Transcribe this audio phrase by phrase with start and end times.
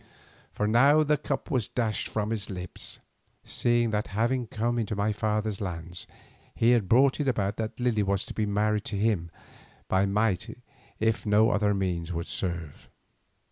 [0.51, 2.97] For now the cup was dashed from his lips,
[3.43, 6.07] seeing that having come into my father's lands,
[6.55, 9.29] he had brought it about that Lily was to be married to him
[9.87, 10.57] by might
[10.99, 12.89] if no other means would serve.